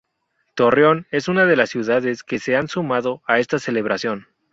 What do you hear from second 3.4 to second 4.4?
celebración.